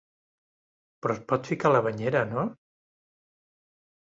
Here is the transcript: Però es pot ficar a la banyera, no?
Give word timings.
Però 1.03 1.15
es 1.17 1.21
pot 1.31 1.45
ficar 1.51 1.69
a 1.71 1.73
la 1.75 1.83
banyera, 1.89 2.25
no? 2.33 2.47